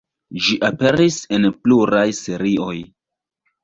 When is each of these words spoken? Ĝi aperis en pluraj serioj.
Ĝi 0.45 0.55
aperis 0.69 1.19
en 1.39 1.47
pluraj 1.61 2.09
serioj. 2.25 2.77